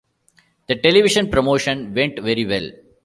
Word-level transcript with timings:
The 0.65 0.77
television 0.77 1.29
promotion 1.29 1.93
went 1.93 2.19
very 2.23 2.43
well. 2.43 2.71